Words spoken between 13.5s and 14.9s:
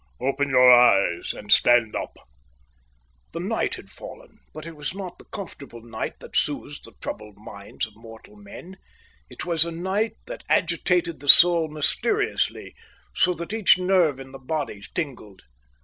each nerve in the body